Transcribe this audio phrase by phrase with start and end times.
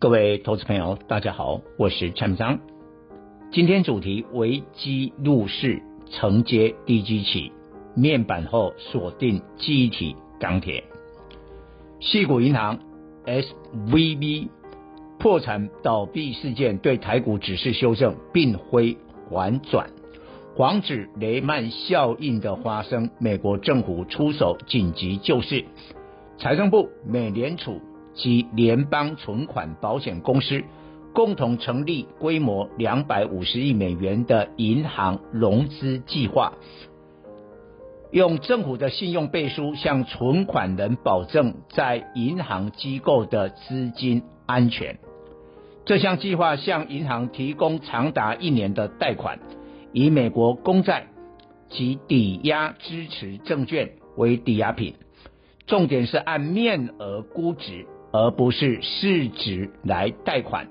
[0.00, 2.58] 各位投资朋友，大家好，我是蔡明彰。
[3.52, 7.52] 今天主题：危机入市，承接低基企，
[7.94, 10.84] 面板后锁定记忆体、钢铁。
[12.00, 12.78] 矽谷银行
[13.26, 14.48] SVB
[15.18, 18.96] 破产倒闭事件对台股指示修正，并非
[19.30, 19.90] 反转，
[20.56, 23.10] 防止雷曼效应的发生。
[23.18, 25.66] 美国政府出手紧急救市，
[26.38, 27.82] 财政部、美联储。
[28.20, 30.62] 及联邦存款保险公司
[31.14, 36.52] 共同成立规模两百五十亿美元的银行融资计划，
[38.12, 44.98] 用政府的信用背书向存款人保证在银行机构的资金安全。
[45.86, 49.38] 这项计划向银行提供长达一年的贷款，
[49.92, 51.06] 以美国公债
[51.70, 54.94] 及抵押支持证券为抵押品，
[55.66, 57.86] 重点是按面额估值。
[58.12, 60.68] 而不是市值来贷款，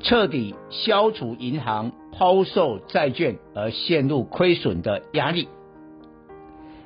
[0.00, 5.48] 彻底消除银行抛售债券而陷入亏损的压力。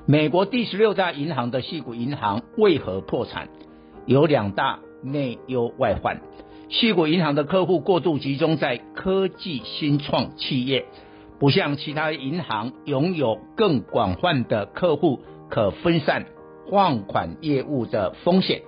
[0.07, 3.49] 美国第十六大银行的矽谷银行为何破产？
[4.05, 6.21] 有两大内忧外患。
[6.69, 10.85] 矽谷银行的客户过度集中在科技新创企业，
[11.39, 16.27] 不像其他银行拥有更广泛的客户可分散。
[16.75, 18.63] 放款业务的风险。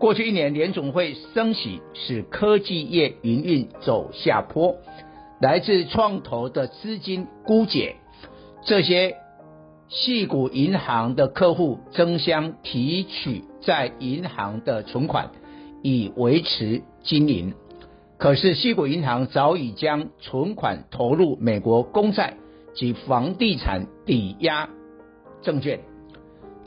[0.00, 4.74] 过去一年，联总会升息，使科技业营运走下坡，
[5.40, 7.94] 来自创投的资金枯竭，
[8.64, 9.14] 这些
[9.88, 15.30] 矽谷银行的客户争相提取在银行的存款，
[15.84, 17.54] 以维持经营。
[18.18, 22.34] 可是，矽谷银行早已将存款投入美国公债
[22.74, 24.68] 及房地产抵押
[25.40, 25.78] 证券。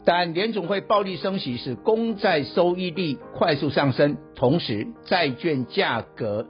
[0.03, 6.47] 但联总会暴力升息，使公债收益率快速上升，同时债券价格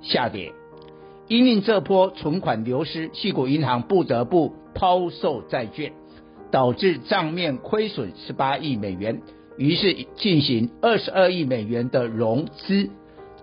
[0.00, 0.52] 下跌。
[1.26, 5.92] 因应这波存款流失，矽谷银行不得不抛售债券，
[6.50, 9.20] 导致账面亏损十八亿美元。
[9.58, 12.88] 于是进行二十二亿美元的融资。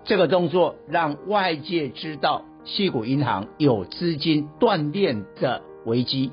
[0.04, 6.32] 这个动作让外界知道矽谷银行有资金断链的危机。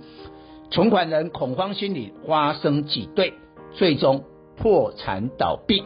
[0.73, 3.35] 存款人恐慌心理发生挤兑，
[3.75, 4.23] 最终
[4.57, 5.83] 破产倒闭。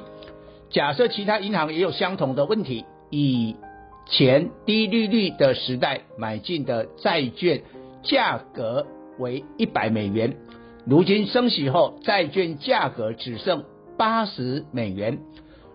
[0.70, 3.58] 假设其他银行也有相同的问题，以
[4.06, 7.64] 前低利率的时代买进的债券
[8.02, 8.88] 价格
[9.20, 10.38] 为一百美元，
[10.86, 13.66] 如今升息后债券价格只剩
[13.98, 15.20] 八十美元。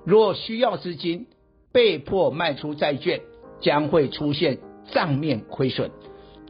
[0.07, 1.27] 若需要资金，
[1.71, 3.21] 被迫卖出债券，
[3.61, 4.57] 将会出现
[4.91, 5.91] 账面亏损。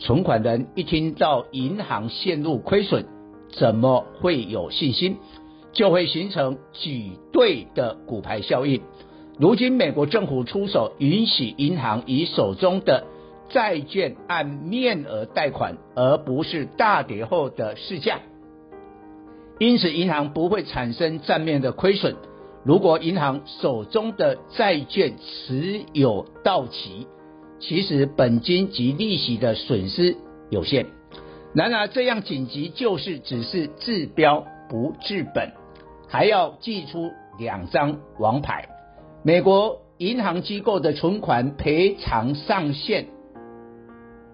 [0.03, 3.05] 存款人一听到银行陷入亏损，
[3.51, 5.19] 怎么会有信心？
[5.73, 8.83] 就会形成挤兑的骨牌效应。
[9.39, 13.05] 如今美国政府出手，允许银行以手中的
[13.51, 18.19] 债券按面额贷款，而不是大跌后的市价，
[19.61, 22.17] 因此银行不会产生账面的亏损。
[22.65, 27.07] 如果银行手中的债券持有到期，
[27.63, 30.17] 其实本金及利息的损失
[30.51, 30.87] 有限，
[31.55, 35.53] 然而这样紧急救市只是治标不治本，
[36.09, 38.69] 还要祭出两张王牌。
[39.23, 43.07] 美国银行机构的存款赔偿上限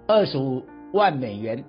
[0.06, 0.62] 二十五
[0.94, 1.64] 万美元，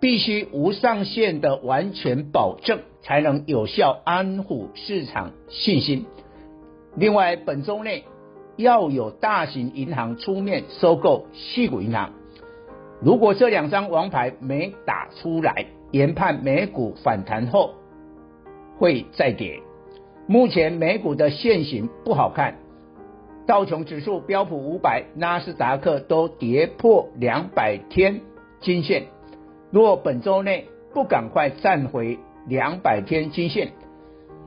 [0.00, 6.04] 必须无上限的完全保证，才能有效安抚市场信心。
[6.94, 8.04] 另外，本周内。
[8.60, 12.12] 要有大型银行出面收购细股银行，
[13.02, 17.74] 如果这两张王牌没打出来，研判美股反弹后
[18.78, 19.60] 会再跌。
[20.26, 22.58] 目前美股的线型不好看，
[23.46, 28.20] 道琼指数、标普五百、纳斯达克都跌破两百天
[28.60, 29.06] 均线。
[29.72, 33.72] 若本周内不赶快站回两百天均线，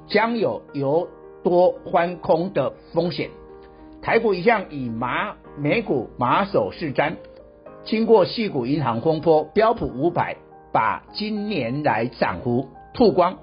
[0.07, 1.09] 将有由
[1.43, 3.29] 多翻空的风险。
[4.03, 7.13] 台股一向以马美股马首是瞻，
[7.85, 10.35] 经过矽谷银行风波，标普五百
[10.73, 13.39] 把今年来涨幅吐光，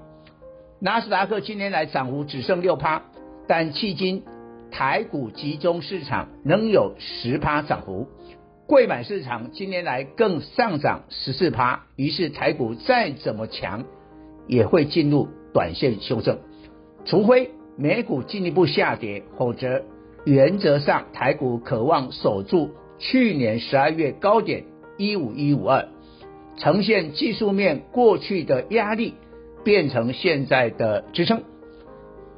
[0.79, 3.01] 纳斯达克今年来涨幅只剩六趴，
[3.47, 4.23] 但迄今
[4.69, 8.07] 台股集中市场能有十趴涨幅，
[8.67, 13.85] 柜买市场今年来更上涨十四趴，于是台股再怎么强，
[14.45, 16.37] 也会进入短线修正，
[17.03, 19.81] 除非美股进一步下跌，否则
[20.23, 24.65] 原则上台股可望守住去年十二月高点
[24.97, 25.87] 一五一五二，
[26.57, 29.15] 呈现技术面过去的压力
[29.63, 31.43] 变成现在的支撑。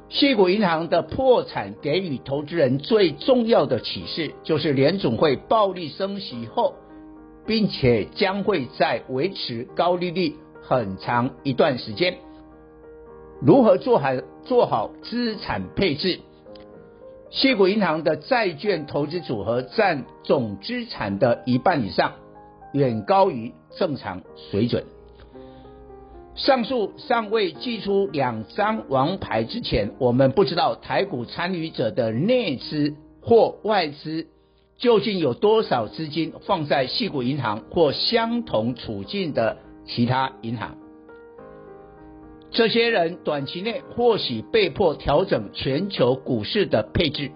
[0.08, 6.76] 矽谷银行的破产给予投资人最重要的启示，就是联总会暴力升息后，
[7.46, 12.16] 并且将会在维持高利率很长一段时间。
[13.42, 14.10] 如何做好
[14.44, 16.20] 做好资产配置？
[17.36, 22.12] 矽谷银行的债券投资组合占总资产的一半以上，
[22.72, 24.84] 远高于正常水准。
[26.36, 34.28] 上述尚未寄出两张王牌之前，我们不知道台股参与者的内资或外资
[34.78, 40.76] 究竟有多少资金放在矽谷银行或相同处境的其他银行。
[42.54, 47.32] 这些人短期内或许被迫调整全球股市的配置，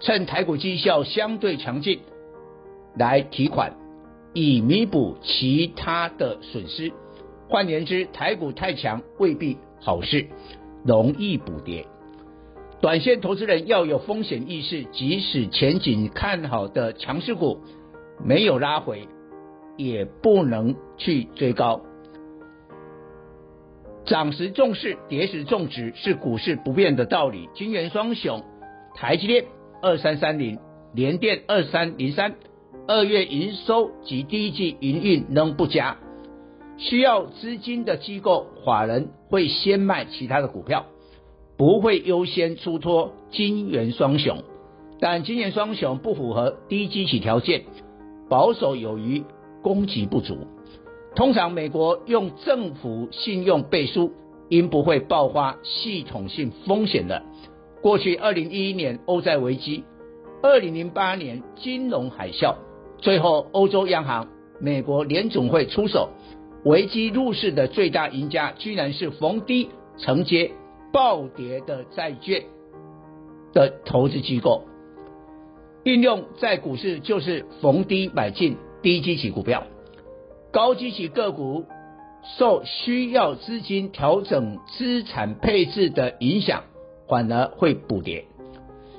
[0.00, 2.00] 趁台股绩效相对强劲
[2.98, 3.76] 来提款，
[4.32, 6.92] 以弥补其他的损失。
[7.48, 10.26] 换言之，台股太强未必好事，
[10.84, 11.86] 容易补跌。
[12.80, 17.60] 短线投资人要有风险意识，即使前景看好的强势股
[18.24, 19.06] 没有拉回，
[19.76, 21.80] 也不能去追高。
[24.06, 27.48] 涨时重视，跌时重质，是股市不变的道理。
[27.54, 28.42] 金圆双雄，
[28.94, 29.46] 台积电
[29.80, 30.58] 二三三零，
[30.92, 32.34] 联电二三零三，
[32.86, 35.96] 二月营收及第一季营运仍不佳。
[36.76, 40.84] 需要资金的机构法人会先卖其他的股票，
[41.56, 44.42] 不会优先出脱金圆双雄。
[45.00, 47.64] 但金圆双雄不符合低基期条件，
[48.28, 49.24] 保守有余，
[49.62, 50.46] 供给不足。
[51.14, 54.12] 通常美国用政府信用背书，
[54.48, 57.22] 应不会爆发系统性风险的。
[57.80, 59.84] 过去二零一一年欧债危机，
[60.42, 62.56] 二零零八年金融海啸，
[62.98, 64.28] 最后欧洲央行、
[64.60, 66.10] 美国联总会出手。
[66.64, 69.68] 危机入市的最大赢家，居然是逢低
[69.98, 70.50] 承接
[70.92, 72.42] 暴跌的债券
[73.52, 74.64] 的投资机构。
[75.84, 79.64] 应用在股市就是逢低买进低基期股票，
[80.54, 81.64] 高基期个股
[82.38, 86.62] 受需要资金调整资产配置的影响，
[87.08, 88.26] 反而会补跌。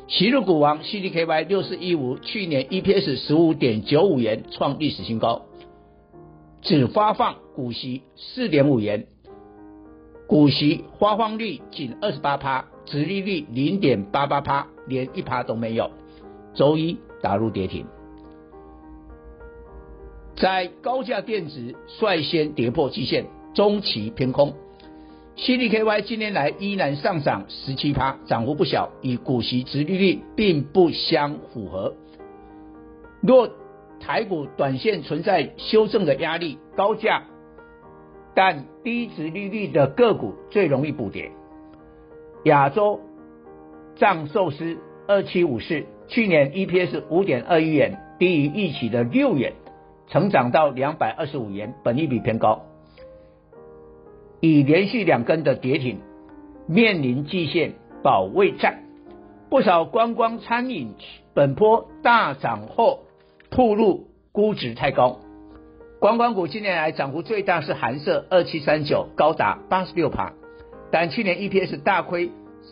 [0.09, 5.43] 昔日股王 CDKY 六四一五去年 EPS 十五点九五元，创历史新高。
[6.61, 9.07] 只发放股息四点五元，
[10.27, 15.89] 股息发放率仅二十八趴，殖利率零点八八趴，连一趴都没有。
[16.53, 17.85] 周一打入跌停，
[20.35, 24.53] 在高价电子率先跌破季线，中期偏空。
[25.37, 31.93] CDKY 近年来依然上涨十七趴，涨幅不小，与股息殖利率并不相符合。
[33.21, 33.49] 若
[33.99, 37.23] 台股短线存在修正的压力，高价
[38.33, 41.31] 但低殖利率的个股最容易补跌。
[42.43, 42.99] 亚洲
[43.95, 44.77] 藏寿司
[45.07, 49.53] 二七五四去年 EPS 五点二一元，低于预期的六元，
[50.07, 52.63] 成长到两百二十五元，本益比偏高，
[54.39, 55.99] 已连续两根的跌停，
[56.67, 58.83] 面临季线保卫战。
[59.49, 60.95] 不少观光餐饮
[61.33, 63.01] 本波大涨后。
[63.51, 65.19] 暴露估值太高，
[66.01, 70.33] 观光股近年来涨幅最大是韩舍二七三九，高达八十六趴，
[70.91, 72.31] 但去年 EPS 大亏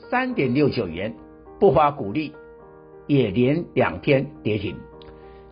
[0.09, 1.15] 三点六九元，
[1.57, 2.33] 不发股利，
[3.07, 4.75] 也连两天跌停。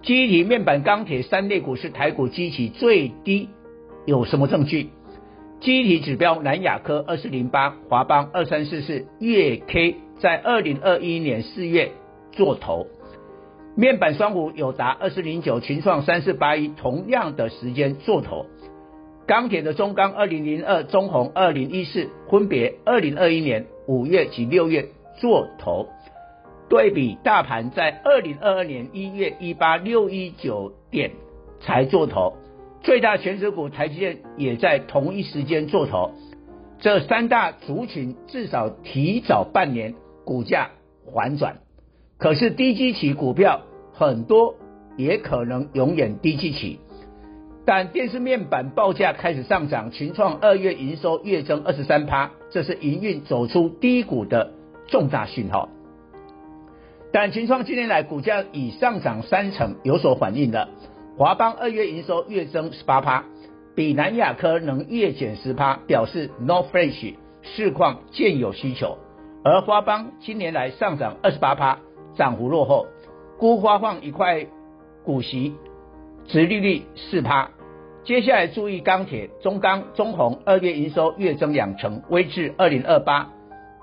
[0.03, 3.50] 记忆体面板钢铁三类股是台股基期最低，
[4.08, 4.89] 有什么证据？
[5.60, 11.91] 记忆体指标南亚科二四零八，华邦二三四四，月 K 在二零二一年四月
[12.31, 12.88] 做头。
[13.75, 18.48] 面板双股有达二四零九，群创三四八一，同样的时间做头。
[19.27, 24.88] 钢铁的中钢二零零二，中红二零一四，分别二零二一年五月及六月
[25.20, 25.89] 做头。
[26.71, 31.11] 对比大盘在二零二二年一月一八六一九点
[31.59, 32.37] 才做头，
[32.81, 36.11] 最大权值股台积电也在同一时间做头。
[36.79, 40.69] 这三大族群至少提早半年股价
[41.13, 41.57] 反转。
[42.17, 44.55] 可是低基期股票很多，
[44.95, 46.79] 也可能永远低基期。
[47.65, 54.53] 但电视面板报价开始上涨，群创二月营收月增二十三趴，这是营运走出低谷的
[54.87, 55.67] 重大讯号。
[57.13, 60.69] 但群创今年来股价已上涨三成，有所反应的。
[61.17, 63.25] 华邦二月营收月增十八趴，
[63.75, 68.97] 比南亚科能月减十趴，表示 No Flash 市况渐有需求。
[69.43, 71.79] 而华邦今年来上涨二十八趴，
[72.15, 72.87] 涨幅落后，
[73.37, 74.47] 估发放一块
[75.03, 75.55] 股息，
[76.27, 77.49] 殖利率四趴。
[78.05, 83.29] 接下来注意钢铁，中钢、中红二月营收月增两成，威至二零二八，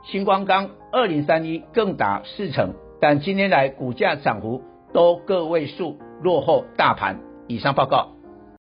[0.06, 4.60] 新光钢二零三一更达四成，但今年来股价涨幅
[4.92, 7.16] 都个位数，落后大盘。
[7.46, 8.12] 以上报告。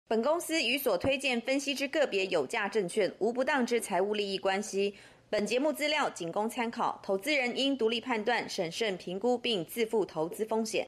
[0.08, 4.96] 本公司与所推荐分析之个别有价证券无不当之财务利益关系。
[5.30, 10.82] 本节目资料仅供参考，投资人应独立判断、审慎评估并自负投资风险。